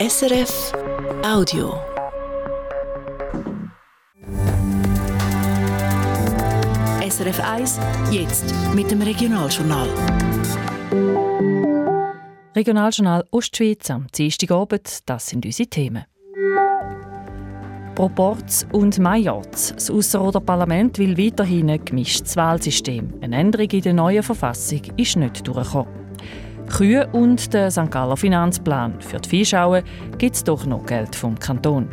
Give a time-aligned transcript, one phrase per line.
[0.00, 0.72] SRF
[1.22, 1.74] Audio.
[7.06, 7.78] SRF 1,
[8.10, 9.90] jetzt mit dem Regionaljournal.
[12.56, 16.06] Regionaljournal Ostschweiz am Dienstagabend, das sind unsere Themen.
[17.94, 19.74] Proporz und Majorz.
[19.74, 23.12] Das Ausserrhoder Parlament will weiterhin ein gemischtes Wahlsystem.
[23.20, 25.99] Eine Änderung in der neuen Verfassung ist nicht durchgekommen.
[26.70, 27.90] Kühe und der St.
[27.90, 29.00] Galler Finanzplan.
[29.00, 29.82] Für die Viehschauen
[30.18, 31.88] gibt es doch noch Geld vom Kanton.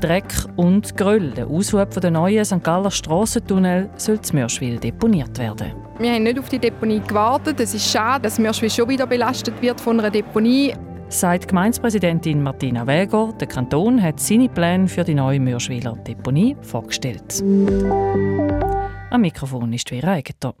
[0.00, 1.30] Dreck und Gröll.
[1.30, 2.62] Der Aushub der neuen St.
[2.62, 5.72] Galler Strassentunnel soll zu Mörschwil deponiert werden.
[5.98, 7.60] Wir haben nicht auf die Deponie gewartet.
[7.60, 10.74] Es ist schade, dass Mörschwil schon wieder belastet wird von einer Deponie.
[11.08, 17.42] Sagt Gemeindepräsidentin Martina Wäger, der Kanton hat seine Pläne für die neue Mörschwiler Deponie vorgestellt.
[19.10, 20.54] Am Mikrofon ist Vera Egeter.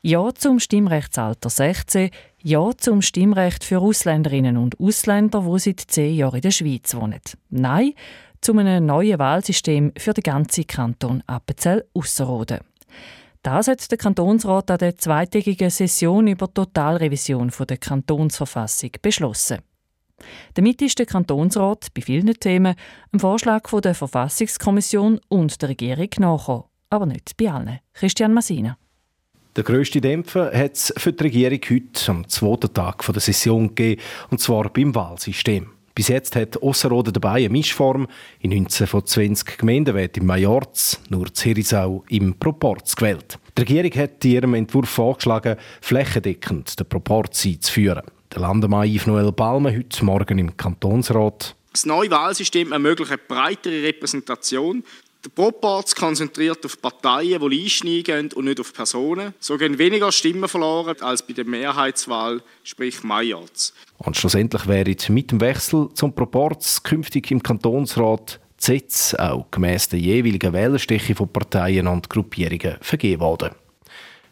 [0.00, 2.10] Ja zum Stimmrechtsalter 16,
[2.42, 7.20] Ja zum Stimmrecht für Ausländerinnen und Ausländer, die seit zehn Jahren in der Schweiz wohnen.
[7.50, 7.94] Nein
[8.40, 12.60] zu einem neuen Wahlsystem für den ganzen Kanton Appenzell-Ausserrhoden.
[13.42, 19.58] Das hat der Kantonsrat an der zweitägigen Session über die Totalrevision der Kantonsverfassung beschlossen.
[20.54, 22.74] Damit ist der Kantonsrat bei vielen Themen
[23.12, 27.78] dem Vorschlag der Verfassungskommission und der Regierung nachgekommen, aber nicht bei allen.
[27.94, 28.76] Christian Massina.
[29.56, 34.00] Der grösste Dämpfer hat es für die Regierung heute am zweiten Tag der Session gegeben,
[34.30, 35.70] und zwar beim Wahlsystem.
[35.98, 38.06] Bis jetzt hat Osserode dabei eine Mischform.
[38.38, 43.36] In 19 von 20 Gemeinden wird im Majorz, nur Zirisau im Proporz gewählt.
[43.56, 48.04] Die Regierung hat in ihrem Entwurf vorgeschlagen, flächendeckend den Proporz einzuführen.
[48.32, 51.56] Der Landemann Yves Noel Balme heute Morgen im Kantonsrat.
[51.72, 54.84] Das neue Wahlsystem ermöglicht eine breitere Repräsentation
[55.24, 59.34] der Proporz konzentriert auf Parteien, die einsteigen und nicht auf Personen.
[59.40, 63.72] So gehen weniger Stimmen verloren als bei der Mehrheitswahl, sprich Majorz.
[63.98, 69.88] Und schlussendlich wäre mit dem Wechsel zum Proporz künftig im Kantonsrat die Sitze auch gemäss
[69.88, 73.50] der jeweiligen Wählerstiche von Parteien und Gruppierungen vergeben worden.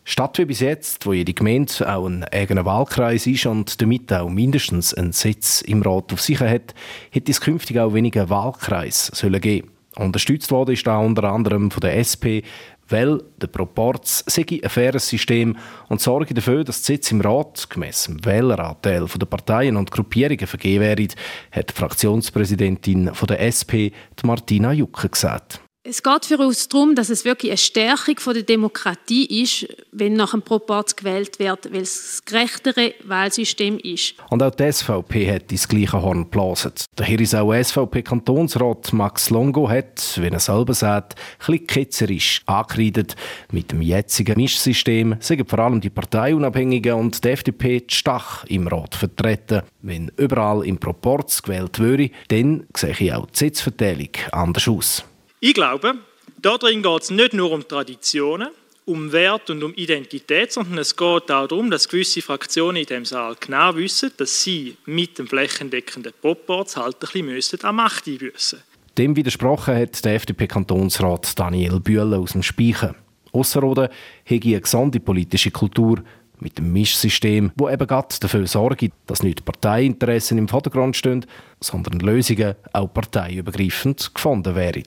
[0.05, 4.29] Statt wie bis jetzt, wo jede Gemeinde auch ein eigener Wahlkreis ist und damit auch
[4.29, 6.75] mindestens einen Sitz im Rat auf sich hat,
[7.11, 9.76] hätte es künftig auch weniger Wahlkreise sollen geben.
[9.99, 12.45] Unterstützt wurde ist da unter anderem von der SP,
[12.89, 15.57] weil der Proporz sei ein faires System
[15.89, 20.47] und sorge dafür, dass die Sitze im Rat gemäss dem Wähleranteil der Parteien und Gruppierungen
[20.47, 21.09] vergeben werden,
[21.51, 23.91] hat die Fraktionspräsidentin von der SP,
[24.23, 25.61] Martina Jucke, gesagt.
[25.89, 30.33] Es geht für uns darum, dass es wirklich eine Stärkung der Demokratie ist, wenn nach
[30.33, 34.15] einem Proporz gewählt wird, weil es das gerechtere Wahlsystem ist.
[34.31, 36.73] Und auch die SVP hat das gleiche Horn geblasen.
[36.97, 43.15] Daher ist auch SVP-Kantonsrat Max Longo hat, wie er selber sagt, bisschen ketzerisch angekreidet.
[43.53, 48.97] Mit dem jetzigen Mischsystem sind vor allem die Parteiunabhängigen und die FDP Stach im Rat
[48.97, 49.63] vertreten.
[49.83, 55.05] Wenn überall im Proporz gewählt würde, dann sehe auch die Sitzverteilung anders aus.
[55.39, 55.97] Ich glaube,
[56.41, 58.49] darin geht es nicht nur um Traditionen,
[58.87, 63.05] um Wert und um Identität, sondern es geht auch darum, dass gewisse Fraktionen in dem
[63.05, 68.61] Saal genau wissen, dass sie mit dem flächendeckenden Proporz halt ein bisschen an Macht einbüssen
[68.97, 72.95] Dem widersprochen hat der FDP-Kantonsrat Daniel Bühler aus dem Speichen.
[73.33, 73.89] Ausserrhoden
[74.25, 76.03] hege eine gesunde politische Kultur
[76.39, 81.27] mit dem Mischsystem, wo eben gerade dafür sorgt, dass nicht Parteiinteressen im Vordergrund stehen,
[81.61, 84.85] sondern Lösungen auch parteiübergreifend gefunden werden.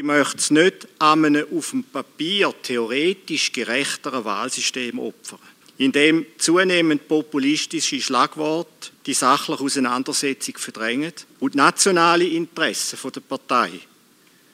[0.00, 5.40] Ich möchte es nicht an einem auf dem Papier theoretisch gerechteren Wahlsystem opfern,
[5.76, 13.72] indem zunehmend populistische Schlagworte die sachliche Auseinandersetzung verdrängen und nationale Interessen der Partei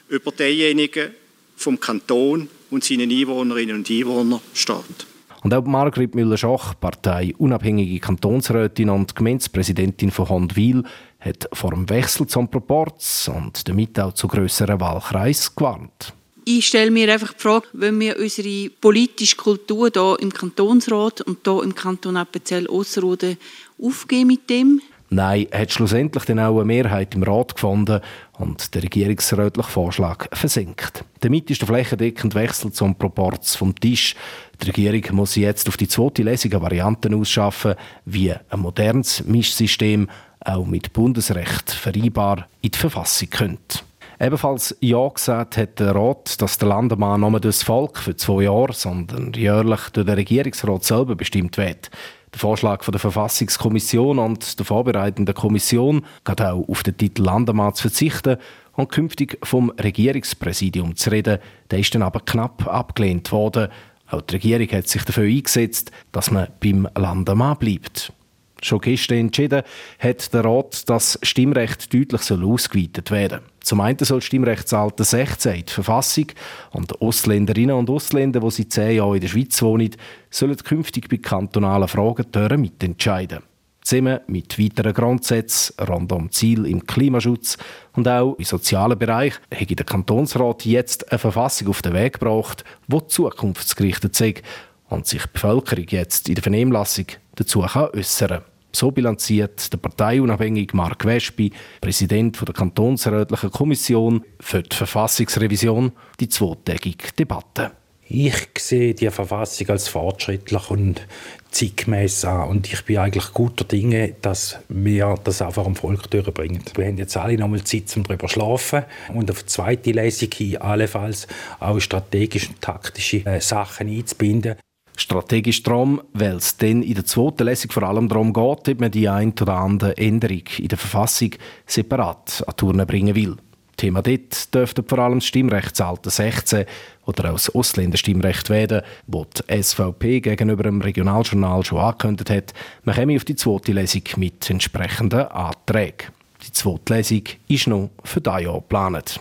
[0.09, 1.13] über diejenigen
[1.55, 5.07] vom Kanton und seinen Einwohnerinnen und Einwohnern steht.
[5.45, 10.83] Und auch Margrit Müller-Schach, Partei unabhängige Kantonsrätin und Gemeindepräsidentin von Hondwil,
[11.27, 16.13] hat vor dem Wechsel zum Proporz und damit auch zu grösseren Wahlkreis gewarnt.
[16.45, 21.39] Ich stelle mir einfach die Frage, wenn wir unsere politische Kultur hier im Kantonsrat und
[21.45, 23.37] hier im Kanton Appenzell-Ausserrhoden
[23.83, 24.81] aufgeben mit dem?
[25.09, 28.01] Nein, hat schlussendlich dann auch eine Mehrheit im Rat gefunden
[28.39, 31.05] und der regierungsrätliche Vorschlag versenkt.
[31.21, 34.17] Damit ist der flächendeckende Wechsel zum Proporz vom Tisch.
[34.61, 40.09] Die Regierung muss jetzt auf die zweite Lesung Varianten ausschaffen, wie ein modernes Mischsystem
[40.41, 43.81] auch mit Bundesrecht vereinbar in die Verfassung könnte.
[44.19, 48.45] Ebenfalls Ja gesagt hat der Rat, dass der Landemann nicht durch das Volk für zwei
[48.45, 51.91] Jahre, sondern jährlich durch den Regierungsrat selber bestimmt wird.
[52.37, 57.73] Der Vorschlag von der Verfassungskommission und der vorbereitenden Kommission geht auch auf den Titel Landemann
[57.73, 58.37] zu verzichten
[58.75, 61.39] und künftig vom Regierungspräsidium zu reden.
[61.71, 63.69] Der ist dann aber knapp abgelehnt worden.
[64.11, 68.13] Auch die Regierung hat sich dafür eingesetzt, dass man beim Landemann bleibt.
[68.61, 69.63] Schon gestern entschieden
[69.99, 73.56] hat der Rat, dass Stimmrecht deutlich ausgeweitet werden soll.
[73.67, 76.27] Zum einen soll das Stimmrechtsalter 16 die Verfassung
[76.71, 79.91] und Ostländerinnen und Ostländer, die seit zehn Jahren in der Schweiz wohnen,
[80.31, 83.41] sollen künftig bei kantonalen Fragen mitentscheiden.
[83.83, 87.59] Zusammen mit weiteren Grundsätzen rund um Ziel im Klimaschutz
[87.95, 92.63] und auch im sozialen Bereich hat der Kantonsrat jetzt eine Verfassung auf den Weg gebracht,
[92.87, 94.43] die zukunftsgerichtet ist
[94.91, 98.56] und sich die Bevölkerung jetzt in der Vernehmlassung dazu äußern kann.
[98.77, 101.51] So bilanziert der parteiunabhängige Mark Wespi,
[101.81, 107.71] Präsident der Kantonsrätlichen Kommission für die Verfassungsrevision, die zweitägige Debatte.
[108.07, 111.07] Ich sehe die Verfassung als fortschrittlich und
[111.51, 112.51] zeitgemäß an.
[112.51, 116.63] Und ich bin eigentlich guter Dinge, dass wir das einfach am Volk durchbringen.
[116.75, 118.85] Wir haben jetzt alle nochmal Zeit, um darüber zu schlafen
[119.15, 121.27] und auf die zweite Lesung hin allenfalls
[121.61, 124.57] auch strategische und taktische äh, Sachen einzubinden.
[124.97, 128.91] Strategisch darum, weil es dann in der zweiten Lesung vor allem darum geht, ob man
[128.91, 131.31] die ein oder andere Änderung in der Verfassung
[131.67, 133.37] separat an Turnen bringen will.
[133.77, 136.65] Thema dort dürfte vor allem das Stimmrechtsalter 16
[137.05, 142.55] oder auch das Ausländerstimmrecht werden, wo die SVP gegenüber dem Regionaljournal schon angekündigt hat,
[142.85, 146.09] man komme auf die zweite Lesung mit entsprechenden Anträgen.
[146.47, 149.21] Die zweite Lesung ist noch für dieses Jahr geplant.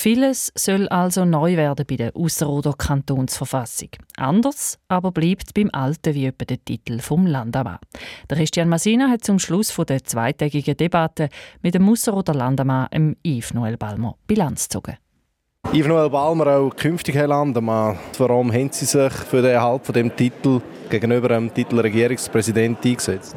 [0.00, 3.88] Vieles soll also neu werden bei der Ausserrhoder Kantonsverfassung.
[4.16, 7.80] Anders aber bleibt beim Alten wie etwa der Titel vom Landamann.
[8.30, 11.28] Der Christian Masina hat zum Schluss der zweitägigen Debatte
[11.62, 14.98] mit dem Ausserrhoder Landamann, Yves Noel Balmer, Bilanz gezogen.
[15.72, 19.94] Yves Noel Balmer, auch künftig Herr Landamann, warum haben Sie sich für den Erhalt von
[19.94, 23.34] dem Titel gegenüber dem Titel Regierungspräsident eingesetzt?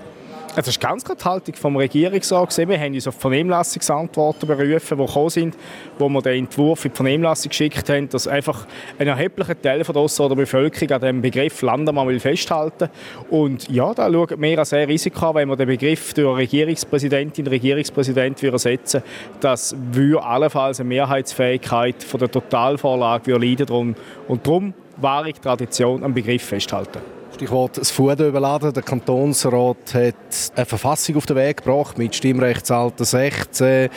[0.53, 2.57] Das ist ganz klar die Haltung vom Regierungsrat.
[2.57, 5.57] Wir haben uns auf Vernehmlassungsantworten berufen, die gekommen sind,
[5.98, 8.68] wo wir den Entwurf in die Vernehmlassung geschickt haben, dass einfach
[9.00, 12.89] ein erheblicher Teil von der Bevölkerung an dem Begriff Landemann will festhalten
[13.30, 18.44] Und ja, da schauen wir sehr Risiko an, wenn wir den Begriff durch Regierungspräsidentin, Regierungspräsident
[18.44, 19.04] ersetzen
[19.39, 23.95] Das würde allenfalls eine Mehrheitsfähigkeit von der Totalvorlage leiden.
[24.27, 27.20] Und darum wahre Tradition am Begriff festhalten.
[27.41, 28.71] Stichwort das Fuder überladen.
[28.71, 33.89] Der Kantonsrat hat eine Verfassung auf den Weg gebracht mit Stimmrechtsalter 16,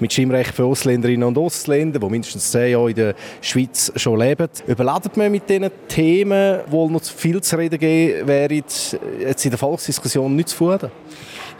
[0.00, 4.48] mit Stimmrecht für Ausländerinnen und Ausländer, die mindestens zehn Jahre in der Schweiz schon leben.
[4.66, 9.58] Überladet man mit diesen Themen, wo noch viel zu reden geben wäre, jetzt in der
[9.58, 10.90] Volksdiskussion nicht zu Fuder?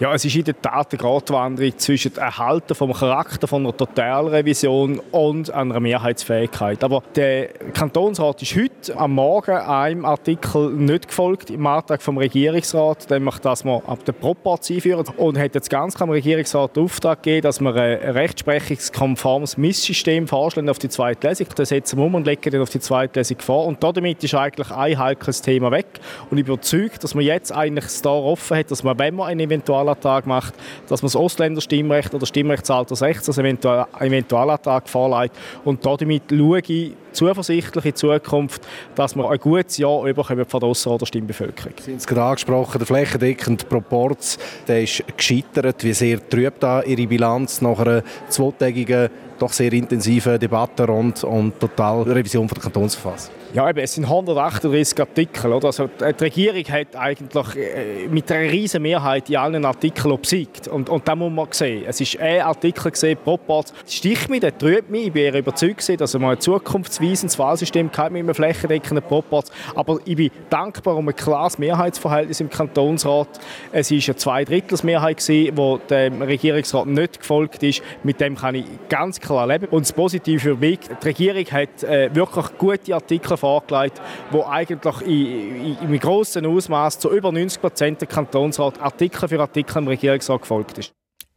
[0.01, 3.77] Ja, es ist in der Tat eine Gratwanderung zwischen dem Erhalten vom Charakter von einer
[3.77, 6.83] Totalrevision und einer Mehrheitsfähigkeit.
[6.83, 13.11] Aber der Kantonsrat ist heute am Morgen einem Artikel nicht gefolgt im Antrag vom Regierungsrat,
[13.11, 16.85] nämlich dass man ab der Proporz einführen und hat jetzt ganz klar dem Regierungsrat den
[16.85, 21.49] Auftrag gegeben, dass man ein rechtsprechungskonformes Misssystem vorschlagen auf die zweite Lesung.
[21.55, 23.67] Das setzen wir um und legen dann auf die zweite Lesung vor.
[23.67, 26.01] Und damit ist eigentlich ein heikles Thema weg.
[26.31, 29.29] Und ich bin überzeugt, dass man jetzt eigentlich das offen hat, dass man, wenn man
[29.29, 30.55] ein Eventual Eventualantrag macht,
[30.89, 35.37] dass man das Ausländerstimmrecht oder Stimmrechtsalter 16 als Eventualantrag vorlegt.
[35.65, 38.63] Und damit schaue ich zuversichtlich in Zukunft,
[38.95, 41.73] dass wir ein gutes Jahr überkommen von der Ausser- Stimmbevölkerung.
[41.81, 44.39] Sie haben es gerade angesprochen, der flächendeckende Proporz
[44.69, 45.83] der ist gescheitert.
[45.83, 49.09] Wie sehr trübt da Ihre Bilanz nach einer zweitägigen,
[49.39, 53.40] doch sehr intensiven Debatte rund um die Totalrevision der Kantonsverfassung?
[53.53, 55.53] Ja, eben, es sind 138 Artikel.
[55.53, 55.67] Oder?
[55.67, 60.69] Also die Regierung hat eigentlich äh, mit einer riesen Mehrheit in allen Artikeln obsiegt.
[60.69, 61.83] Und, und das muss man sehen.
[61.85, 63.73] Es ist ein Artikel gesehen, Proport.
[63.83, 65.09] Das sticht mich, der trübt mich.
[65.09, 69.51] Ich bin überzeugt, dass wir ein zukunftsweisendes Wahlsystem mit einem flächendeckenden Proport.
[69.75, 73.41] Aber ich bin dankbar um ein klares Mehrheitsverhältnis im Kantonsrat.
[73.73, 75.53] Es war eine Zweidrittelsmehrheit, die
[75.91, 77.83] dem Regierungsrat nicht gefolgt ist.
[78.05, 79.67] Mit dem kann ich ganz klar leben.
[79.73, 85.01] Und das Positive für mich, die Regierung hat äh, wirklich gute Artikel vorgelegt, wo eigentlich
[85.03, 90.43] in, in, grossen Ausmaß zu über 90 Prozent der Kantonsrat Artikel für Artikel im Regierungsrat
[90.43, 90.93] gefolgt ist.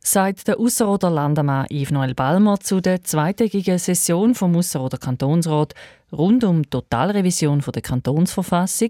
[0.06, 5.74] Sagt der Ausserrhoder Landemann Yves Noel Balmer zu der zweitägigen Session vom Ausserrhoder Kantonsrat
[6.12, 8.90] rund um die Totalrevision der Kantonsverfassung,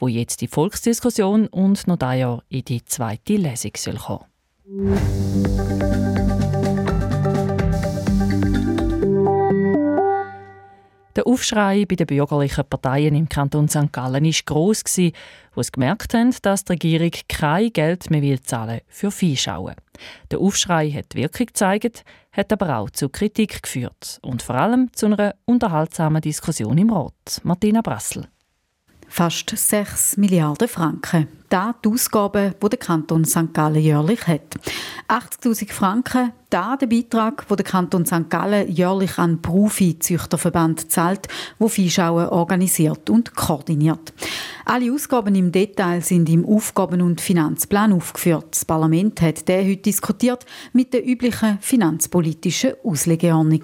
[0.00, 4.24] wo jetzt die Volksdiskussion und noch dieses Jahr in die zweite Lesung soll kommen.
[11.18, 13.90] Der Aufschrei bei den bürgerlichen Parteien im Kanton St.
[13.90, 14.84] Gallen war gross,
[15.52, 19.74] wo sie gemerkt haben, dass die Regierung kein Geld mehr will zahlen für Viehschauen.
[20.30, 25.06] Der Aufschrei hat Wirkung gezeigt, hat aber auch zu Kritik geführt und vor allem zu
[25.06, 27.40] einer unterhaltsamen Diskussion im Rat.
[27.42, 28.28] Martina Brassel.
[29.08, 31.26] Fast 6 Milliarden Franken.
[31.48, 33.52] Da die Ausgaben, die der Kanton St.
[33.52, 34.56] Gallen jährlich hat.
[35.08, 38.28] 80'000 Franken, da der Beitrag, den der Kanton St.
[38.28, 41.28] Gallen jährlich an Profi-Züchterverband zahlt,
[41.58, 44.12] wo Viehschauen organisiert und koordiniert.
[44.64, 48.48] Alle Ausgaben im Detail sind im Aufgaben- und Finanzplan aufgeführt.
[48.50, 53.62] Das Parlament hat den heute diskutiert mit der üblichen finanzpolitischen Auslegeordnung.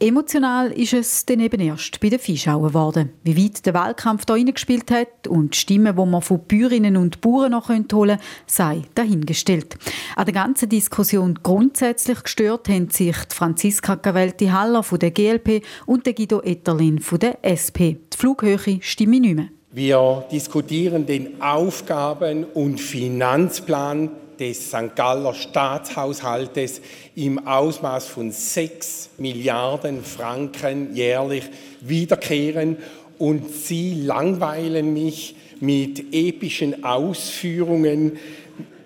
[0.00, 3.10] Emotional ist es dann eben erst bei den Viehschauen geworden.
[3.22, 7.13] Wie weit der Wahlkampf da reingespielt hat und die Stimmen, die man von Bäuerinnen und
[7.20, 9.76] Bauern noch holen können, sei dahingestellt.
[10.16, 15.62] An der ganzen Diskussion grundsätzlich gestört haben sich die Franziska Cavelti Haller von der GLP
[15.86, 17.98] und der Guido Etterlin von der SP.
[18.12, 19.48] Die Flughöhe stimme nicht mehr.
[19.72, 24.94] Wir diskutieren den Aufgaben- und Finanzplan des St.
[24.94, 26.80] Galler Staatshaushaltes
[27.14, 31.44] im Ausmaß von 6 Milliarden Franken jährlich
[31.80, 32.78] wiederkehren
[33.18, 38.18] und Sie langweilen mich mit epischen Ausführungen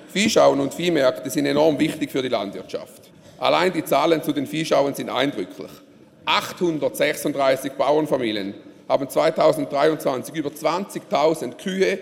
[0.07, 3.11] Viehschauen und Viehmärkte sind enorm wichtig für die Landwirtschaft.
[3.39, 5.71] Allein die Zahlen zu den Viehschauen sind eindrücklich.
[6.25, 8.53] 836 Bauernfamilien
[8.87, 11.99] haben 2023 über 20.000 Kühe,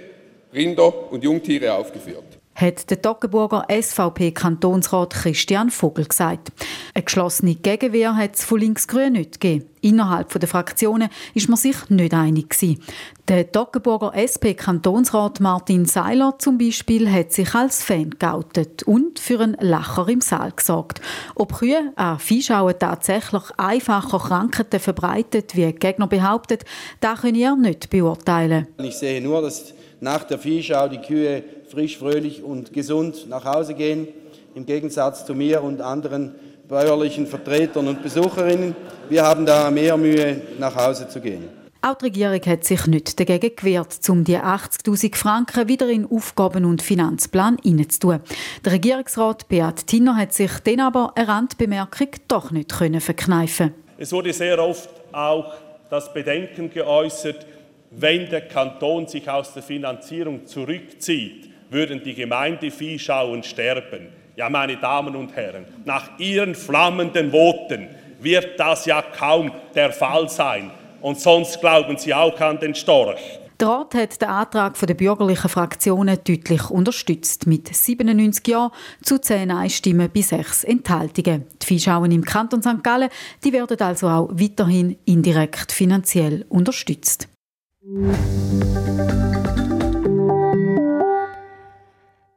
[0.54, 6.52] Rinder und Jungtiere aufgeführt hat der Toggenburger SVP-Kantonsrat Christian Vogel gesagt.
[6.94, 9.66] Eine geschlossene Gegenwehr hat es von Linksgrün nicht gegeben.
[9.84, 12.84] Innerhalb der Fraktionen ist man sich nicht einig gewesen.
[13.28, 19.58] Der Toggenburger SP-Kantonsrat Martin Seiler zum Beispiel hat sich als Fan geoutet und für einen
[19.60, 21.02] Lacher im Saal gesorgt.
[21.34, 26.60] Ob Kühe an Viehschauen tatsächlich einfacher Krankheiten verbreitet, wie Gegner behaupten,
[27.00, 28.68] das können er nicht beurteilen.
[28.78, 33.74] Ich sehe nur, dass nach der Viehschau die Kühe frisch, fröhlich und gesund nach Hause
[33.74, 34.08] gehen,
[34.54, 36.36] im Gegensatz zu mir und anderen
[36.68, 38.76] bäuerlichen Vertretern und Besucherinnen.
[39.10, 41.62] Wir haben da mehr Mühe, nach Hause zu gehen.
[41.82, 46.66] Auch die Regierung hat sich nicht dagegen gewehrt, um die 80.000 Franken wieder in Aufgaben-
[46.66, 48.20] und Finanzplan hineinzutun.
[48.64, 54.32] Der Regierungsrat Beat Tinner hat sich dann aber eine Randbemerkung doch nicht verkneifen Es wurde
[54.32, 55.54] sehr oft auch
[55.90, 57.48] das Bedenken geäußert,
[57.92, 64.10] wenn der Kanton sich aus der Finanzierung zurückzieht, würden die Gemeindeviehschauen sterben.
[64.36, 67.88] Ja, meine Damen und Herren, nach Ihren flammenden Worten
[68.20, 70.70] wird das ja kaum der Fall sein.
[71.02, 73.40] Und sonst glauben Sie auch an den Storch.
[73.60, 78.72] Der Rat hat den Antrag der bürgerlichen Fraktionen deutlich unterstützt, mit 97 Ja
[79.04, 81.46] zu 10 Einstimmen bei 6 Enthaltungen.
[81.62, 82.84] Die Viehschauen im Kanton St.
[82.84, 83.10] Gallen
[83.44, 87.28] die werden also auch weiterhin indirekt finanziell unterstützt.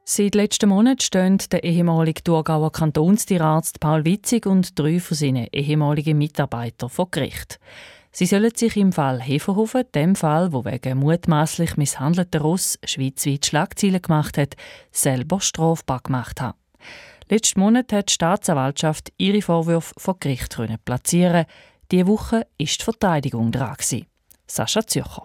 [0.07, 6.19] Seit letztem Monat stehen der ehemalige Thurgauer Kantonstierarzt Paul Witzig und drei von seinen ehemaligen
[6.19, 7.59] Mitarbeitern vor Gericht.
[8.11, 13.99] Sie sollen sich im Fall Heferhofen, dem Fall, wo wegen mutmaßlich misshandelter Ross schweizweit Schlagzeilen
[13.99, 14.55] gemacht hat,
[14.91, 16.59] selber strafbar gemacht haben.
[17.27, 21.45] Letzten Monat hat die Staatsanwaltschaft ihre Vorwürfe vor Gericht platzieren.
[21.91, 23.75] Diese Woche ist die Verteidigung dran.
[24.45, 25.23] Sascha Zürcher.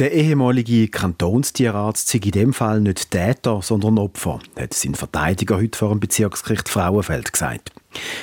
[0.00, 5.78] Der ehemalige Kantonstierarzt sei in dem Fall nicht Täter, sondern Opfer, hat sein Verteidiger heute
[5.78, 7.70] vor dem Bezirksgericht Frauenfeld gesagt.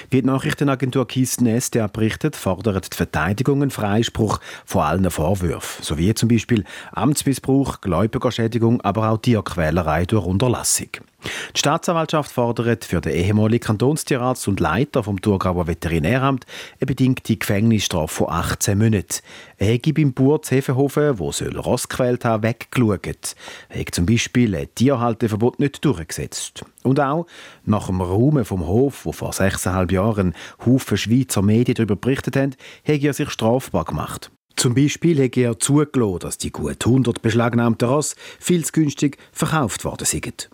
[0.09, 6.13] Wie die Nachrichtenagentur Kisten SDA berichtet, fordert die Verteidigung einen Freispruch von allen Vorwürfen, sowie
[6.13, 10.89] zum Beispiel Amtsmissbrauch, Gläubigerschädigung, aber auch Tierquälerei durch Unterlassung.
[11.23, 16.45] Die Staatsanwaltschaft fordert für den ehemaligen Kantonstierarzt und Leiter vom Thurgauer Veterinäramt
[16.79, 19.21] eine bedingte Gefängnisstrafe von 18 Monaten.
[19.57, 23.35] Er habe beim Bauer Hefenhofen, wo soll Ross gequält haben, weggeschaut.
[23.69, 26.65] Er hat zum Beispiel ein Tierhalteverbot nicht durchgesetzt.
[26.83, 27.27] Und auch
[27.65, 30.33] nach dem Ruhm vom Hof, wo vor sechseinhalb Jahren
[30.65, 32.55] Haufen Schweizer Medien darüber berichtet haben,
[32.87, 34.31] hat er sich strafbar gemacht.
[34.55, 39.85] Zum Beispiel hat er zugelassen, dass die gut 100 beschlagnahmten Ross viel zu günstig verkauft
[39.85, 40.49] worden sind.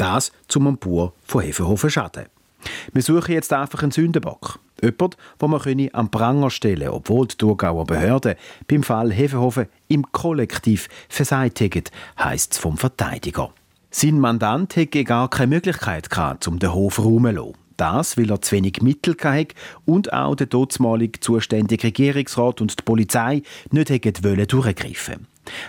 [0.00, 2.24] Das zum Bauer von Hefenhofen Schaden.
[2.90, 4.58] Wir suchen jetzt einfach einen Sündenbock.
[4.80, 10.10] Jemand, wo man am Pranger stellen können, obwohl die Thurgauer Behörden beim Fall Hefenhofen im
[10.10, 11.84] Kollektiv versagt haben,
[12.18, 13.50] heisst es vom Verteidiger.
[13.90, 17.38] Sein Mandant hätte gar keine Möglichkeit gehabt, um den Hof räumen.
[17.76, 19.54] Das, weil er zu wenig Mittel hatte
[19.84, 25.26] und auch der dortmalige zuständige Regierungsrat und die Polizei nicht durchgreifen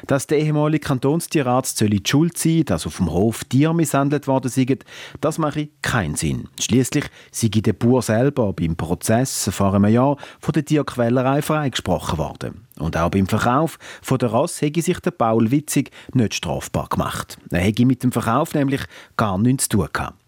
[0.07, 4.85] dass der ehemalige Kantonstierrat die Schuld sein dass auf dem Hof Tiere misshandelt worden sind,
[5.19, 6.47] das mache keinen Sinn.
[6.59, 12.67] Schließlich sei der Bauer selber beim Prozess vor einem Jahr von der Tierquälerei freigesprochen worden.
[12.79, 17.37] Und auch beim Verkauf von der Rasse hätte sich der Paul Witzig nicht strafbar gemacht.
[17.51, 18.81] Er hätte mit dem Verkauf nämlich
[19.17, 20.20] gar nichts zu tun gehabt.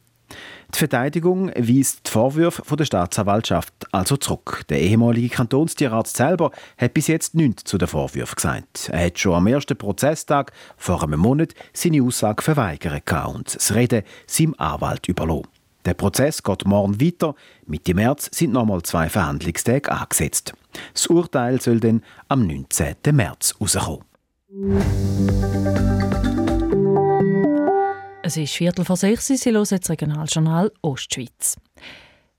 [0.74, 4.63] Die Verteidigung weist die Vorwürfe der Staatsanwaltschaft also zurück.
[4.70, 8.89] Der ehemalige Kantonstierrat selber hat bis jetzt nichts zu den Vorwürfen gesagt.
[8.92, 14.01] Er hat schon am ersten Prozesstag vor einem Monat seine Aussage verweigert und das Reden
[14.25, 15.48] seinem Anwalt überlassen.
[15.86, 17.36] Der Prozess geht morgen weiter.
[17.68, 20.53] Mitte März sind nochmal zwei Verhandlungstage angesetzt.
[20.94, 22.96] Das Urteil soll dann am 19.
[23.12, 24.03] März rauskommen.
[28.25, 31.58] Es ist Viertel vor sechs, Sie hören das Regionaljournal Ostschweiz.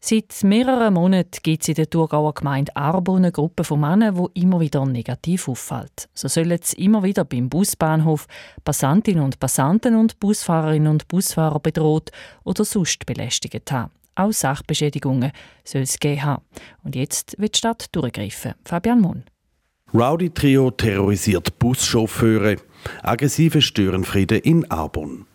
[0.01, 4.41] Seit mehreren Monaten gibt es in der Thurgauer Gemeinde Arbon eine Gruppe von Männern, die
[4.41, 6.09] immer wieder negativ auffällt.
[6.15, 8.27] So sollen sie immer wieder beim Busbahnhof
[8.65, 12.13] Passantinnen und Passanten und Busfahrerinnen und Busfahrer bedroht
[12.45, 13.93] oder sonst belästigt haben.
[14.15, 15.33] Auch Sachbeschädigungen
[15.65, 16.45] soll es geben haben.
[16.83, 18.55] Und jetzt wird die Stadt durchgreifen.
[18.65, 19.25] Fabian Mohn.
[19.93, 22.57] Rowdy Trio terrorisiert Buschauffeure.
[23.03, 25.27] Aggressive Störenfriede in Arbon.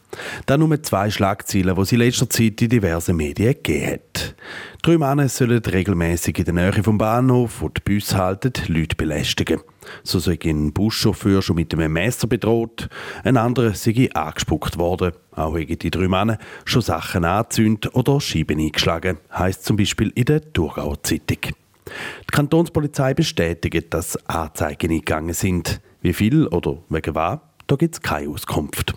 [0.46, 4.36] Da nur zwei Schlagzeilen, die sie in letzter Zeit in diversen Medien gegeben hat.
[4.82, 9.60] Drei Männer sollen regelmäßig in der Nähe vom Bahnhof, wo die Bus halten, Leute belästigen.
[10.04, 12.90] So sei ein Buschauffeur schon mit einem Messer bedroht,
[13.24, 15.12] ein anderer sei angespuckt worden.
[15.32, 20.26] Auch haben die drei Männer schon Sachen angezündet oder Scheiben eingeschlagen, heisst zum Beispiel in
[20.26, 21.54] der Thurgauer Zeitung.
[21.92, 25.82] Die Kantonspolizei bestätigt, dass Anzeigen eingegangen sind.
[26.02, 28.94] Wie viel oder wegen was, da gibt es keine Auskunft.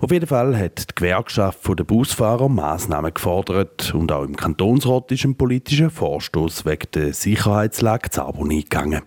[0.00, 5.24] Auf jeden Fall hat die Gewerkschaft der Busfahrer Maßnahmen gefordert und auch im Kantonsrat ist
[5.24, 9.02] ein politischer Vorstoß wegen der Sicherheitslage Zabon eingegangen.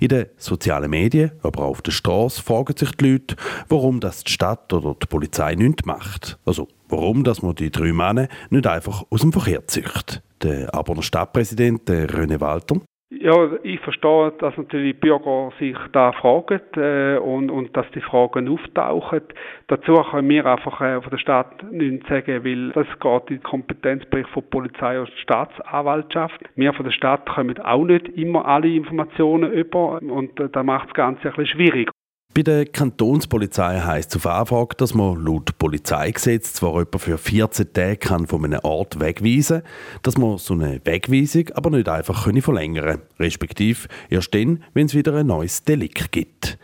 [0.00, 3.36] In den sozialen Medien, aber auch auf der Straße fragen sich die Leute,
[3.68, 6.38] warum das die Stadt oder die Polizei nichts macht.
[6.44, 10.22] Also warum dass man die drei Männer nicht einfach aus dem Verkehr züchtet.
[10.42, 12.80] Der Aberner Stadtpräsident René Walter
[13.20, 18.48] ja, ich verstehe, dass natürlich Bürger sich da fragen äh, und, und dass die Fragen
[18.48, 19.22] auftauchen.
[19.66, 23.42] Dazu können wir einfach äh, von der Stadt nichts sagen, weil das geht in den
[23.42, 26.40] Kompetenzbereich von Polizei und Staatsanwaltschaft.
[26.56, 30.88] Wir von der Stadt kommen auch nicht immer alle Informationen über und äh, da macht
[30.88, 31.90] das Ganze ein bisschen schwierig.
[32.34, 37.74] Bei der Kantonspolizei heisst es auf Anfrage, dass man laut Polizeigesetz zwar etwa für 14
[37.74, 42.32] Tage kann von einem Ort wegweisen kann, dass man so eine Wegweisung aber nicht einfach
[42.40, 46.56] verlängern können, respektive erst dann, wenn es wieder ein neues Delikt gibt.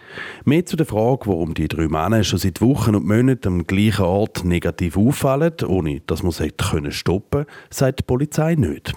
[0.46, 4.06] Mehr zu der Frage, warum die drei Männer schon seit Wochen und Monaten am gleichen
[4.06, 6.50] Ort negativ auffallen, ohne dass man sie
[6.88, 8.94] stoppen konnte, sagt die Polizei nicht.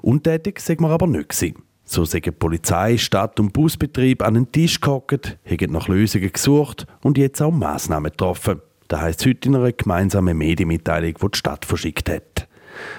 [0.00, 1.62] Untätig sagt man aber nicht gewesen.
[1.84, 7.18] So sind Polizei, Stadt und Busbetrieb an den Tisch gehockt, haben nach Lösungen gesucht und
[7.18, 8.62] jetzt auch Massnahmen getroffen.
[8.88, 12.48] Das heisst heute in einer gemeinsamen Medienmitteilung, die die Stadt verschickt hat.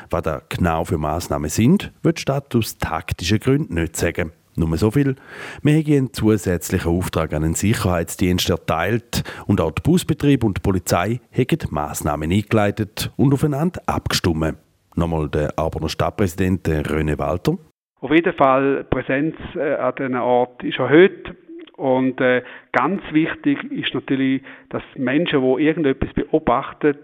[0.10, 4.32] Was da genau für Massnahmen sind, wird die Stadt aus taktischen Gründen nicht sagen.
[4.58, 5.16] Nur so viel.
[5.64, 10.62] Wir haben einen zusätzlichen Auftrag an den Sicherheitsdienst erteilt und auch der Busbetrieb und die
[10.62, 14.56] Polizei haben Massnahmen eingeleitet und aufeinander abgestimmt.
[14.96, 17.58] Nochmal der Aberner Stadtpräsident René Walter.
[18.02, 21.34] Auf jeden Fall Präsenz äh, an diesem Ort ist erhöht.
[21.78, 26.98] Und äh, ganz wichtig ist natürlich, dass Menschen, die irgendetwas beobachten,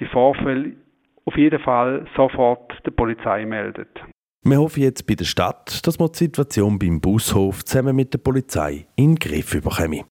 [0.00, 0.72] die Vorfälle
[1.24, 3.86] auf jeden Fall sofort der Polizei melden.
[4.42, 8.18] Wir hoffen jetzt bei der Stadt, dass wir die Situation beim Bushof zusammen mit der
[8.18, 10.04] Polizei in den Griff bekommen.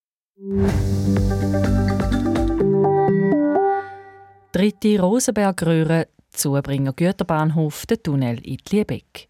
[4.52, 9.28] Dritte Rosenbergröhre, Zubringer Güterbahnhof, der Tunnel in Liebeck.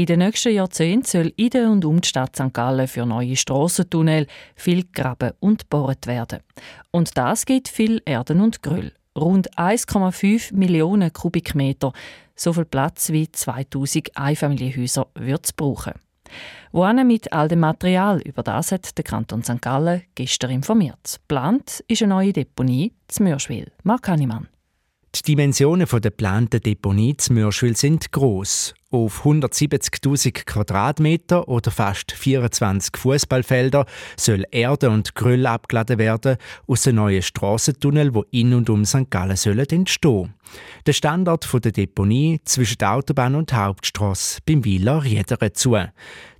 [0.00, 2.54] In den nächsten Jahrzehnten soll in der und um die Stadt St.
[2.54, 6.38] Gallen für neue Strassentunnel viel graben und bohrt werden.
[6.90, 8.94] Und das gibt viel Erden und Grüll.
[9.14, 11.92] Rund 1,5 Millionen Kubikmeter,
[12.34, 15.92] so viel Platz wie 2000 Einfamilienhäuser wird es brauchen.
[16.72, 19.60] Wohin mit all dem Material, über das hat der Kanton St.
[19.60, 21.20] Gallen gestern informiert.
[21.28, 23.70] Plant ist eine neue Deponie zu Mörschwil.
[23.82, 24.48] Mark Hannemann.
[25.14, 28.72] Die Dimensionen der geplanten Deponie zu Mörschwil sind gross.
[28.92, 36.96] Auf 170.000 Quadratmeter oder fast 24 Fußballfelder soll Erde und Grüll abgeladen werden aus einem
[36.96, 39.08] neuen Strassentunnel, wo in und um St.
[39.08, 40.34] Gallen sollen entstehen.
[40.86, 45.76] Der Standort der Deponie zwischen der Autobahn und der Hauptstrasse beim Wieler Riedere zu.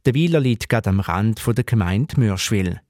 [0.04, 2.80] Der Wieler liegt gerade am Rand der Gemeinde Mörschwil.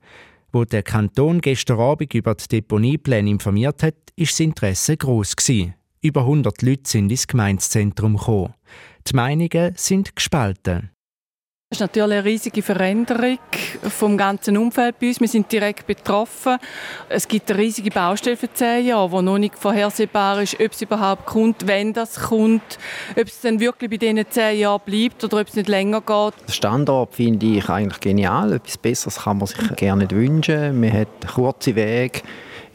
[0.53, 5.75] Wo der Kanton gestern Abend über die Deponiepläne informiert hat, ist das Interesse gewesen.
[6.03, 8.55] Über 100 Leute sind ins Gemeindezentrum gekommen.
[9.07, 10.91] Die Meinungen sind gespalten.
[11.69, 13.39] Das ist natürlich eine riesige Veränderung
[13.83, 15.21] vom ganzen Umfeld bei uns.
[15.21, 16.57] Wir sind direkt betroffen.
[17.11, 20.81] Es gibt eine riesige Baustelle für zehn Jahre, wo noch nicht vorhersehbar ist, ob es
[20.81, 22.79] überhaupt kommt, wenn das kommt,
[23.15, 26.35] ob es dann wirklich bei diesen zehn Jahren bleibt oder ob es nicht länger geht.
[26.49, 28.55] Der Standort finde ich eigentlich genial.
[28.55, 30.81] Etwas Besseres kann man sich gerne nicht wünschen.
[30.81, 32.23] Man hat kurze Wege.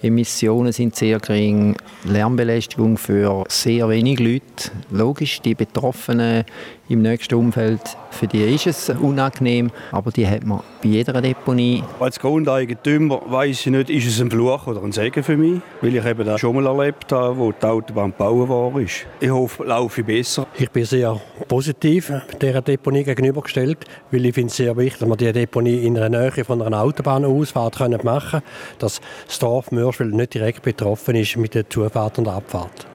[0.06, 4.72] Emissionen sind sehr gering, Lärmbelästigung für sehr wenige Leute.
[4.92, 6.46] Logisch, die Betroffenen
[6.88, 11.84] im nächsten Umfeld, für die ist es unangenehm, aber die hat man bei jeder Deponie.
[12.00, 15.96] Als Grundeigentümer weiß ich nicht, ist es ein Fluch oder ein Segen für mich, weil
[15.96, 18.80] ich eben das schon mal erlebt habe, wo die Autobahn gebaut war.
[18.80, 20.46] Ich hoffe, es laufe besser.
[20.60, 25.18] Ich bin sehr positiv dieser Deponie gegenübergestellt, weil ich finde es sehr wichtig, dass wir
[25.18, 28.44] diese Deponie in der Nähe von einer Autobahnausfahrt machen können,
[28.80, 32.88] dass das Dorf Mörschwil nicht direkt betroffen ist mit der Zufahrt und der Abfahrt.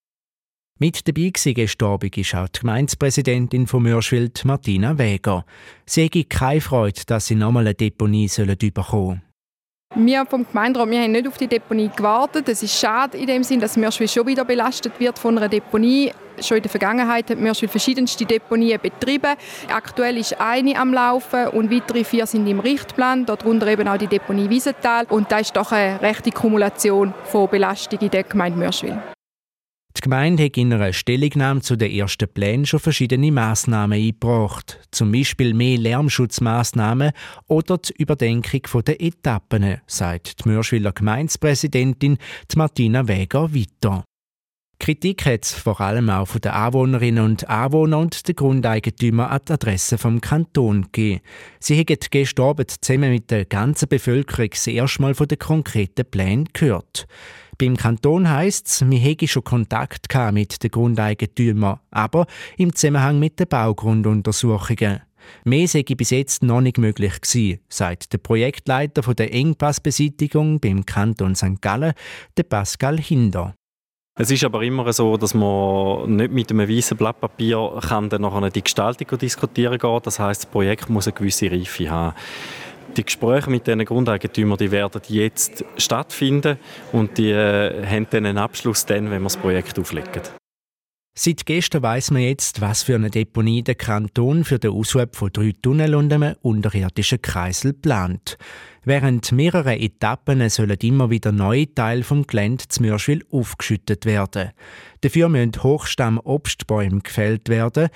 [0.78, 2.10] Mit dabei war gestern ist auch die
[2.60, 5.44] Gemeindepräsidentin von Mürschwild, Martina Weger.
[5.84, 9.22] Sie hätte keine Freude, dass sie nochmal eine Deponie sollen bekommen
[10.10, 12.48] wir vom Gemeinderat wir haben nicht auf die Deponie gewartet.
[12.48, 16.12] Es ist schade in dem Sinn, dass Mörschwil schon wieder belastet wird von einer Deponie.
[16.40, 19.34] Schon in der Vergangenheit hat Mörschwil verschiedenste Deponien betrieben.
[19.72, 23.26] Aktuell ist eine am Laufen und weitere vier sind im Richtplan.
[23.26, 25.06] Darunter eben auch die Deponie Wiesenthal.
[25.08, 28.98] Und da ist doch eine rechte Kumulation von Belastung in der Gemeinde Mörschwil.
[29.96, 35.10] Die Gemeinde hat in einer Stellungnahme zu den ersten Plänen schon verschiedene Massnahmen eingebracht, zum
[35.12, 37.12] Beispiel mehr Lärmschutzmaßnahmen
[37.48, 42.18] oder die Überdenkung der Etappen, sagt die Mörschwiller Gemeindepräsidentin
[42.54, 44.04] Martina Weger weiter.
[44.80, 49.40] Kritik hat es vor allem auch von den Anwohnerinnen und Anwohnern und den Grundeigentümern an
[49.46, 51.20] die Adresse vom Kanton gegeben.
[51.58, 56.10] Sie haben gestern Abend zusammen mit der ganzen Bevölkerung das erste Mal von den konkreten
[56.10, 57.06] Plänen gehört.
[57.60, 63.38] Beim Kanton heisst es, wir hätten schon Kontakt mit den Grundeigentümern, aber im Zusammenhang mit
[63.38, 65.02] den Baugrunduntersuchungen.
[65.44, 71.34] Mehr sei bis jetzt noch nicht möglich gewesen, sagt der Projektleiter der Engpassbeseitigung beim Kanton
[71.34, 71.60] St.
[71.60, 71.92] Gallen,
[72.48, 73.54] Pascal Hinder.
[74.18, 78.22] Es ist aber immer so, dass man nicht mit einem weißen Blatt Papier kann dann
[78.22, 80.00] nachher die Gestaltung diskutieren kann.
[80.02, 82.16] Das heißt, das Projekt muss eine gewisse Reife haben.
[82.96, 86.58] Die Gespräche mit diesen Grundeigentümern die werden jetzt stattfinden
[86.92, 90.22] und die äh, haben dann einen Abschluss, dann, wenn wir das Projekt auflegen.
[91.16, 95.30] Seit gestern weiss man jetzt, was für eine Deponie der Kanton für den Aushub von
[95.32, 98.38] drei Tunneln und einem unterirdischen Kreisel plant.
[98.84, 104.50] Während mehrere Etappen sollen immer wieder neue Teile vom Gelände zum Mürschwil aufgeschüttet werden.
[105.02, 107.88] Dafür müssen Hochstamm-Obstbäume gefällt werden,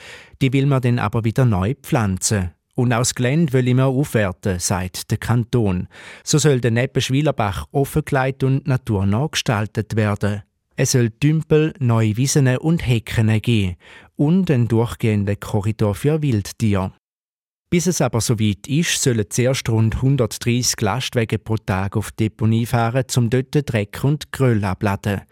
[0.42, 2.53] die will man dann aber wieder neu pflanzen.
[2.74, 5.88] Und aus Gelände will ich mir aufwerten, sagt der Kanton.
[6.24, 10.42] So soll der Neppenschwilerbach offengelegt und naturnah gestaltet werden.
[10.76, 13.76] Es soll Tümpel, neue Wiesen und Hecken geben
[14.16, 16.92] und einen durchgehenden Korridor für Wildtiere.
[17.70, 22.66] Bis es aber soweit ist, sollen zuerst rund 130 Lastwagen pro Tag auf die Deponie
[22.66, 25.22] fahren, um dort Dreck und Gröll abladen.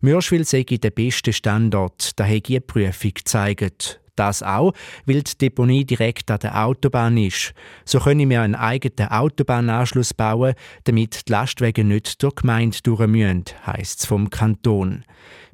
[0.00, 4.00] Mürschwil sei der beste Standort, da hat eine Prüfung gezeigt.
[4.16, 4.72] Das auch,
[5.04, 7.52] weil die Deponie direkt an der Autobahn ist.
[7.84, 13.06] So können wir einen eigenen Autobahnanschluss bauen, damit die Lastwagen nicht durch die Gemeinde durch
[13.06, 15.04] müssen, heisst es vom Kanton.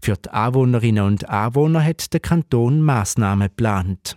[0.00, 4.16] Für die Anwohnerinnen und Anwohner hat der Kanton Massnahmen geplant.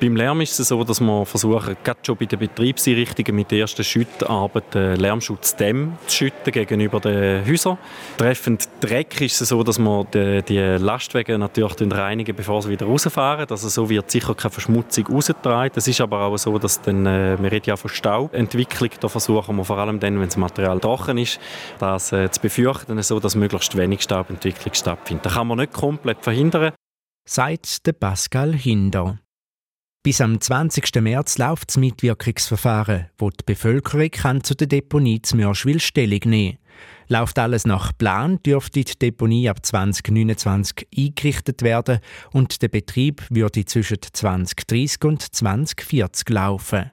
[0.00, 3.60] Beim Lärm ist es so, dass wir versuchen, gerade schon bei den Betriebseinrichtungen mit der
[3.60, 7.78] ersten Schüttarbeit den Lärmschutzdämm zu schütten gegenüber den Häusern.
[8.16, 12.86] Treffend Dreck ist es so, dass wir die, die Lastwagen natürlich reinigen, bevor sie wieder
[12.86, 13.46] rausfahren.
[13.48, 15.72] Also so wird sicher keine Verschmutzung rausgetragen.
[15.76, 19.56] Es ist aber auch so, dass dann, äh, wir reden ja von Staubentwicklung, da versuchen
[19.56, 21.40] wir vor allem dann, wenn das Material trocken ist,
[21.78, 25.26] das äh, zu befürchten, so dass möglichst wenig Staubentwicklung stattfindet.
[25.26, 26.72] Das kann man nicht komplett verhindern.
[27.26, 29.18] Seit der Pascal Hinder.
[30.04, 31.00] Bis am 20.
[31.00, 36.58] März läuft das Mitwirkungsverfahren, wo die Bevölkerung kann zu der Deponie zu Mörschwil Stellung nehmen
[37.08, 42.00] Läuft alles nach Plan, dürfte die Deponie ab 2029 eingerichtet werden
[42.32, 46.90] und der Betrieb würde zwischen 2030 und 2040 laufen.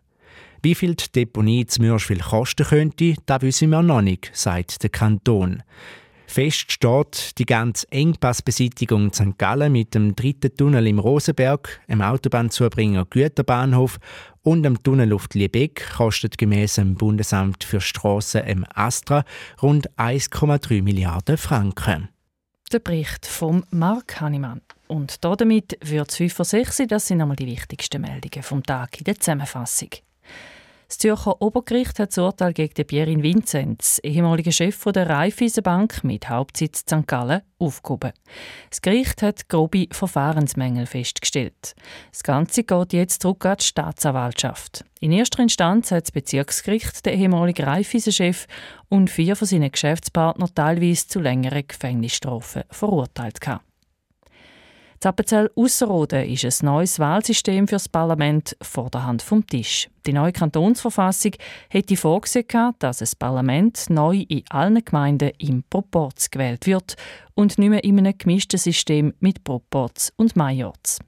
[0.64, 4.90] Wie viel die Deponie zu Mörschwil kosten könnte, das wissen wir noch nicht, sagt der
[4.90, 5.64] Kanton.
[6.32, 9.38] Fest steht die ganze Engpassbeseitigung St.
[9.38, 14.00] Gallen mit dem dritten Tunnel im Rosenberg, dem Autobahnzubringer Güterbahnhof
[14.42, 19.26] und dem Tunnel auf Liebeck kostet gemäß dem Bundesamt für Strassen im Astra
[19.62, 22.08] rund 1,3 Milliarden Franken.
[22.72, 24.62] Der Bericht von Mark Hannemann.
[24.88, 29.00] Und damit wird es 5 vor 6 Das sind einmal die wichtigsten Meldungen vom Tag
[29.00, 29.90] in der Zusammenfassung.
[30.92, 36.82] Das Zürcher Obergericht hat das Urteil gegen Pierin Vinzenz, ehemaliger Chef der Raiffeisenbank mit Hauptsitz
[36.82, 37.08] St.
[37.08, 38.12] Gallen, aufgehoben.
[38.70, 41.76] Das Gericht hat grobe Verfahrensmängel festgestellt.
[42.12, 44.84] Das Ganze geht jetzt zurück an die Staatsanwaltschaft.
[45.00, 48.48] In erster Instanz hat das Bezirksgericht den ehemaligen Raiffeisen-Chef
[48.90, 53.40] und vier von seinen Geschäftspartnern teilweise zu längeren Gefängnisstrafen verurteilt.
[53.40, 53.71] Gehabt.
[55.02, 59.90] Zappenzell Ausserrhoden ist ein neues Wahlsystem für das Parlament vor der Hand vom Tisch.
[60.06, 61.32] Die neue Kantonsverfassung
[61.70, 66.98] hätte vorgesehen, dass das Parlament neu in allen Gemeinden im Proporz gewählt wird
[67.34, 71.00] und nicht mehr in einem gemischten System mit Proporz und Majorz.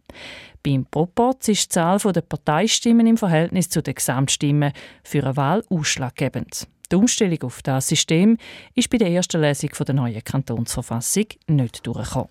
[0.63, 5.63] Beim Proporz ist die Zahl der Parteistimmen im Verhältnis zu den Gesamtstimmen für eine Wahl
[5.69, 6.67] ausschlaggebend.
[6.91, 8.39] Die Umstellung auf das System
[8.73, 12.29] ist bei der ersten Lesung der neuen Kantonsverfassung nicht durchgekommen.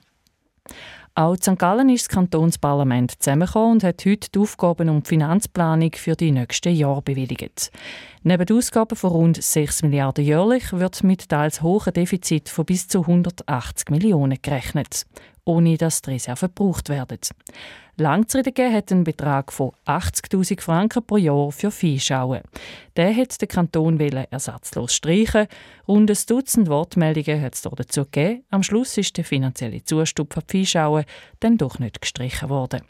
[1.14, 1.59] Auch in St.
[1.59, 6.75] Gallen ist das Kantonsparlament zusammengekommen und hat heute die Aufgaben und Finanzplanung für die nächsten
[6.75, 7.70] Jahre bewilligt.
[8.22, 12.88] Neben den Ausgaben von rund 6 Milliarden jährlich wird mit teils hohen Defizit von bis
[12.88, 15.05] zu 180 Millionen gerechnet,
[15.44, 17.18] ohne dass die Reserven gebraucht werden.
[17.96, 22.40] Langzeitig hat einen Betrag von 80.000 Franken pro Jahr für Viehschauen.
[22.96, 25.46] Der hat der Kanton ersatzlos streichen.
[25.87, 28.44] Rund ein Dutzend Wortmeldungen hat es dazu gegeben.
[28.50, 31.05] Am Schluss ist der finanzielle Zustupf für Viehschauen
[31.40, 32.83] dann doch nicht gestrichen worden.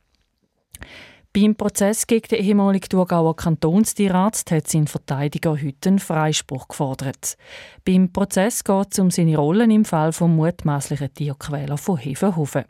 [1.34, 7.38] Beim Prozess gegen den ehemaligen Thurgauer Kantonstierarzt hat sein Verteidiger heute einen Freispruch gefordert.
[7.86, 12.64] Beim Prozess geht es um seine Rollen im Fall vom mutmaßlichen Tierquäler von Hefenhofen.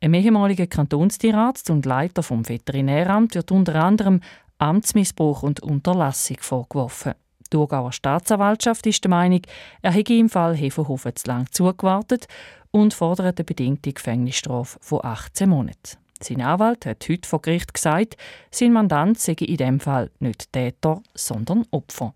[0.00, 4.22] Ein ehemaliger Kantonstierarzt und Leiter vom Veterinäramt wird unter anderem
[4.58, 7.14] Amtsmissbrauch und Unterlassung vorgeworfen.
[7.38, 9.42] Die Thurgauer Staatsanwaltschaft ist der Meinung,
[9.82, 12.26] er hätte im Fall Hefenhofen zu lang zugewartet
[12.72, 15.99] und fordert eine bedingte Gefängnisstrafe von 18 Monaten.
[16.22, 18.16] Sein Anwalt hat heute vor Gericht gesagt,
[18.50, 22.14] sein Mandant sei in dem Fall nicht Täter, sondern Opfer.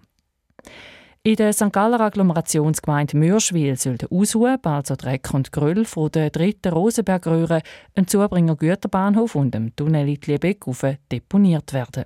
[1.26, 1.72] In der St.
[1.72, 7.62] Galler Agglomerationsgemeinde Mürschwil soll der Aushub, also Dreck und Gröll, von der dritten Rosenbergröhre,
[7.94, 10.66] ein Zubringer Güterbahnhof und dem Tunnel in Liebeck
[11.10, 12.04] deponiert werden.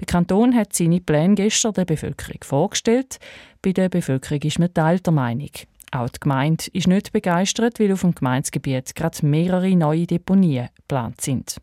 [0.00, 3.18] Der Kanton hat seine Pläne gestern der Bevölkerung vorgestellt.
[3.60, 5.50] Bei der Bevölkerung ist man teilter Meinung.
[5.96, 11.22] Auch die Gemeinde ist nicht begeistert, weil auf dem Gemeindegebiet gerade mehrere neue Deponien geplant
[11.22, 11.56] sind.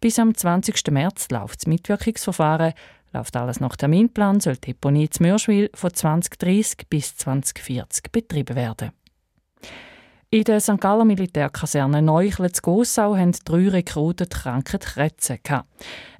[0.00, 0.90] Bis am 20.
[0.90, 2.72] März läuft das Mitwirkungsverfahren.
[3.12, 8.92] Läuft alles nach Terminplan, soll die Deponie zu Mürschwil von 2030 bis 2040 betrieben werden.
[10.30, 10.80] In der St.
[10.80, 15.38] Galler Militärkaserne Neuchle zu Gossau haben drei Rekruten die Krankheit Krätze.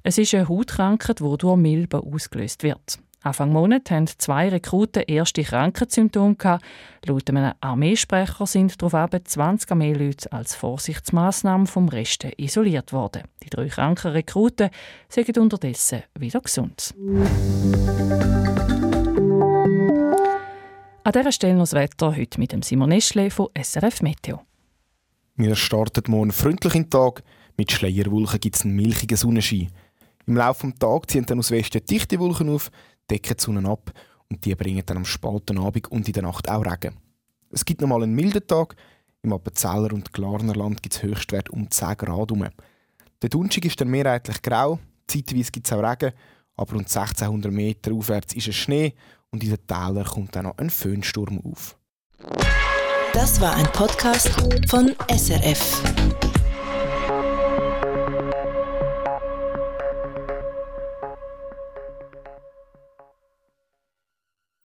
[0.03, 2.99] Es ist eine Hautkrankheit, die durch Milben ausgelöst wird.
[3.27, 6.63] Anfang Monat haben zwei Rekruten erste Krankheitssymptome gehabt.
[7.05, 13.23] Laut einem Armeesprecher sind daraufhin 20 Armeeleute als Vorsichtsmaßnahme vom Rest isoliert worden.
[13.43, 14.69] Die drei kranken Rekruten
[15.09, 16.95] sind unterdessen wieder gesund.
[21.03, 24.39] An dieser Stelle noch das Wetter heute mit dem Simon Eschle von SRF Meteo.
[25.35, 27.23] Wir starten morgen freundlich in den Tag.
[27.57, 29.67] Mit Schleierwolken gibt es einen milchigen Sonnenschein.
[30.27, 32.69] Im Laufe des Tages ziehen dann aus Westen dichte Wolken auf,
[33.09, 33.91] decken die ab
[34.29, 36.97] und die bringen dann am späten Abend und in der Nacht auch Regen.
[37.51, 38.75] Es gibt noch mal einen milden Tag.
[39.23, 42.47] Im Appenzeller und Glarnerland gibt es Höchstwert um 10 Grad herum.
[43.21, 46.13] Der Donnerstag ist dann mehrheitlich grau, zeitweise gibt es auch Regen,
[46.55, 48.93] aber rund 1600 Meter aufwärts ist es Schnee
[49.31, 51.77] und in den Tälern kommt dann noch ein Föhnsturm auf.
[53.13, 54.29] Das war ein Podcast
[54.69, 56.36] von SRF.